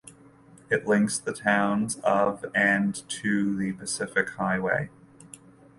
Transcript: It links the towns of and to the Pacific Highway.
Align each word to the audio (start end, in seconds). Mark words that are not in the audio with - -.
It 0.71 0.87
links 0.87 1.19
the 1.19 1.31
towns 1.31 1.97
of 1.97 2.43
and 2.55 2.95
to 3.07 3.55
the 3.55 3.71
Pacific 3.73 4.31
Highway. 4.31 4.89